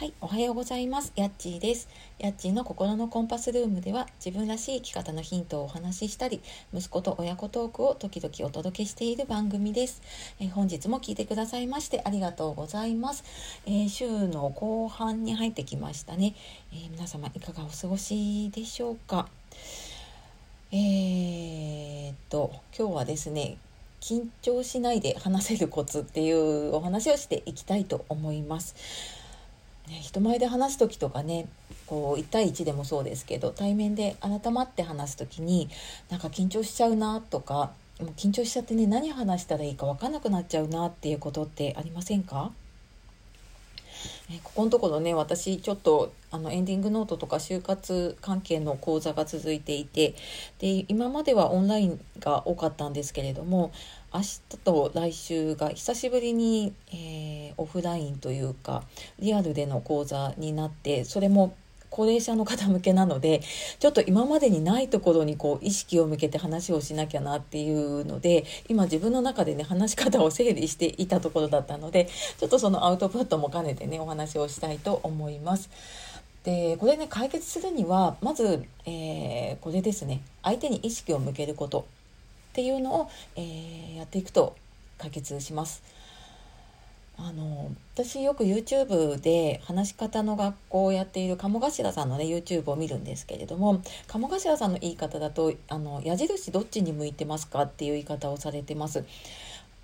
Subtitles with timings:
[0.00, 1.12] はい、おはようございます。
[1.14, 1.86] やっちーです。
[2.18, 6.40] やっちーの心のコンパスルームでは自分らしい生き方のヒントをお話ししたり、
[6.72, 10.00] 息子と親子トークを時々お届けしている番組です。
[10.40, 13.24] え、本日も聞いてくださいましてありがとうございます。
[13.66, 16.34] えー、週の後半に入ってきましたね。
[16.72, 19.28] えー、皆様いかがお過ごしでしょうか。
[20.72, 23.58] えー、っと今日はですね。
[24.00, 29.19] 緊張しないで話せるコツっていうお話をしていきたいと思います。
[29.90, 31.48] ね、人前で話す時とかね
[31.86, 35.68] こう1対1でもそうですけど対面で改まって話す時に
[36.08, 42.52] なんか緊張しちゃうなとかもう緊張しちゃってね何話したらいいか分かんなくなっちゃうなっていうことってありませんか？
[44.30, 50.14] えここのところね私ちょっとあのエンディングノートとか就活関係の講座が続いていて
[50.58, 53.72] で今まではオンラインが多かったんですけれども
[54.12, 58.84] 明日と来週が久しぶりに、えー、オフラインというか
[59.18, 61.54] リアルでの講座になってそれも
[62.00, 63.42] 高齢者の方向けなので
[63.78, 75.68] ちょっと今までにないところにこう意識を向けて話をしなきゃなっていうので今自分の中でね話し方を整理していたところだったのでちょっとそのアウトプットも兼ねてねお話をしたいと思います。
[76.42, 84.56] でこれね解決するにはまず、えー、これですね相手に意識を向けることっていうのを、えー、やっていくと
[84.96, 85.82] 解決します。
[87.22, 99.04] あの私よく YouTube で話し方の学校をやっている鴨頭さんのね YouTube を見るんですけれども鴨頭さんの言い方だとあの矢印どっちに向いてますかっていう言い方をされてます。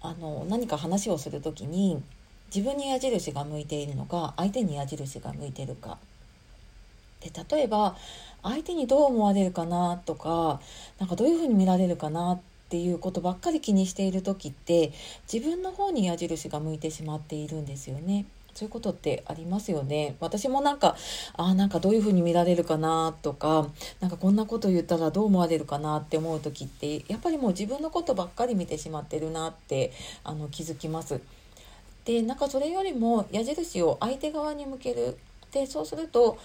[0.00, 2.02] あの何か話をする時に
[2.54, 5.98] 自分に矢印が向いているのか相手に矢印が向いてるか
[7.20, 7.96] で例えば
[8.42, 10.60] 相手にどう思われるかなとか
[11.00, 14.92] なんかどういうふうに見られるかなってっていうことばっかり気にしている時って
[15.32, 18.26] 自分の方に矢印が向いてしまっているんですよね。
[18.54, 20.16] そういうことってありますよね。
[20.18, 20.96] 私もなんか、
[21.34, 23.68] あなんかどういうふうに見られるかなとか、
[24.00, 29.92] なんかこんなこと言ったらどう思われるかなって思う時って、やっぱりもう自分のことばっかり見てしまってるなって
[30.24, 31.20] あの気づきます。
[32.06, 35.18] で、なんかそれよりも矢印を相手側に向ける。
[35.52, 36.38] で、そうすると、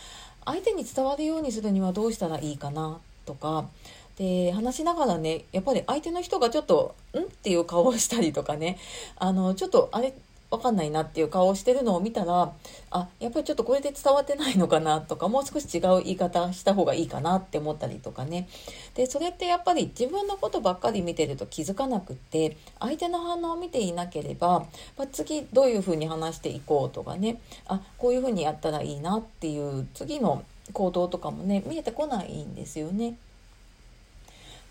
[0.43, 3.69] 相手に伝わるようにするにはどうしたらいいかなとか、
[4.17, 8.77] で話しながらねやっぱり相手の人がちょっと「ん?」っていう顔をしたりとかね
[9.17, 10.13] あのちょっとあれ
[10.51, 12.53] わかんないなっていう顔をしてるのを見たら
[12.91, 18.49] あやっぱりちょっとこれで伝わってないのかなとかもう少し違う言い方した方がいいかなって思ったりとかね
[18.93, 24.65] でそれってやっぱり自分のことばっかり見てると気づかなくって相手の反応を見ていなければ、
[24.97, 33.15] まあ、次どういうふうに話していこうとかねあこういうふうにやったらいいなっていう次の行動とかもね見えてこないんですよね。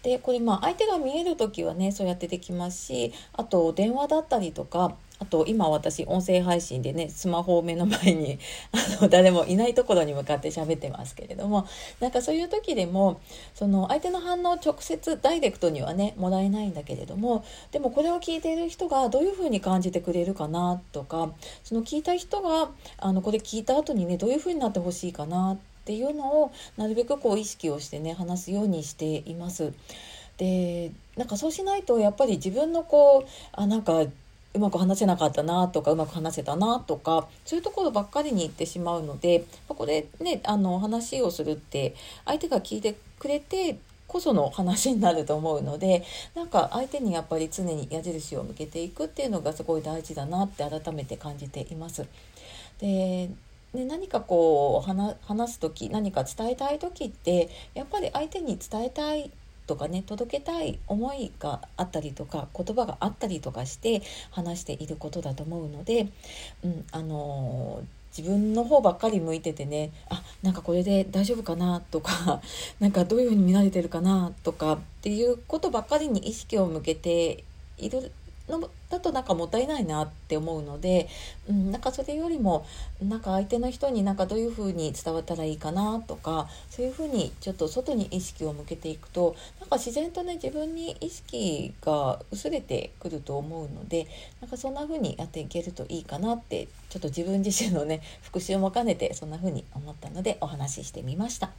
[0.03, 8.38] でこれまあ相手が見える時はねそうやってできますしあと電話だったりとかあと今私音声配信でねスマホを目の前に
[8.72, 11.66] あの誰もいないところに向かって喋ってますけれども
[12.00, 13.21] なんかそういう時でも
[13.55, 21.32] その相手の反応直接ダイレクトにはねもらえないんだけれどもでもこれを聞いている人がどういうふうに感じてくれるかなとか
[21.65, 29.73] その聞いた人があのこれ聞いた後にねどういうふうになってほしいかなってっていうのをなるべくこう意識をしてね話すようにしています。
[30.37, 34.07] でなんかそうしないとやっぱり自分のこうあなんか
[34.53, 46.03] うまく話せなかったなとかうまく話せたなとかそういうところばっかりに行ってしまうのでここでねあの話をするって相手が聞いてくれてこその話になると思うので
[46.35, 52.05] なんか相手にやっぱり常に矢印を向けていくっていうのがすごい大事だなって改めて感じています。
[52.81, 53.31] で
[53.75, 59.31] で何かこう話す時何か伝えたい時ってやっぱり相手に伝えたい
[59.66, 66.08] とかね届けたい思いがあったりとか言葉があったりとかして話していることだと思うので、
[66.64, 67.84] うん、あの
[68.16, 72.42] 自分の方ばっかり向いててねあなんかこれで大丈夫かなとか
[72.81, 77.44] なんかどういうふうに見られてるかなとかっていうことばっかりに意識を向けて
[77.78, 78.11] いる
[78.50, 81.08] のだとなんかもったいないなって思うので、
[81.49, 82.67] うん、なんかそれよりも
[83.00, 94.08] なんか相手の人になんかどういうふうに伝わったらいいかなとかそういうふうにちょっと外に意識を向けていくとなんか自然とね自分に意識が薄れてくると思うので
[94.41, 101.50] なんかそんな風にやっていけるといいかなってちょっと自分自身のね 復習も兼ねてそんな風に思ったのでお話ししてみました。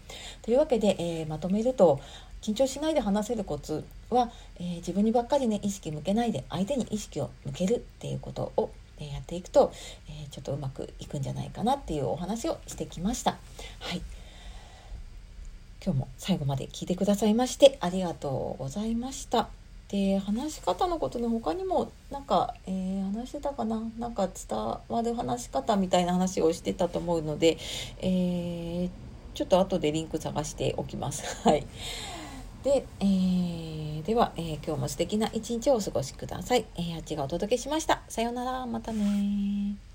[0.41, 2.01] というわけで、えー、まとめると
[2.41, 9.71] 緊張しないで話せるコツは、えー、自分にばっかりね意識向けないで相手に意識を向けるっていうことを、え、やっていくと、
[10.09, 13.37] えちょっとうまくいくんじゃないかなっていうお話をしてきました。
[13.79, 14.01] はい
[15.83, 19.49] 今日も最後まで聞いてくださいましてありがとうございました。
[19.89, 23.81] で話し方のことね他にもなんか、えー、話してたかな？
[23.97, 27.57] なんか伝わる話し方みたいな話をしてたと思うので、
[27.99, 28.89] えー、
[29.33, 31.41] ちょっと後でリンク探しておきます。
[31.43, 31.65] はい。
[32.63, 36.65] で、えー、では、えー、今日も素敵な一日をお過ごしください。
[36.75, 38.01] えー、あっちがお届けしました。
[38.07, 38.65] さようなら。
[38.65, 39.90] またね